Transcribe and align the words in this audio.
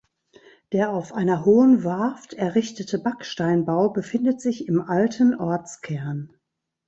Der 0.71 0.89
auf 0.93 1.13
einer 1.13 1.45
hohen 1.45 1.83
Warft 1.83 2.33
errichtete 2.33 2.97
Backsteinbau 2.97 3.89
befindet 3.89 4.41
sich 4.41 4.67
im 4.67 4.81
alten 4.81 5.35
Ortskern. 5.35 6.33